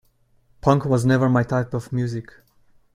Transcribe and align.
Punk 0.61 0.83
was 0.85 1.05
never 1.05 1.29
my 1.29 1.43
type 1.43 1.75
of 1.75 1.93
music. 1.93 2.31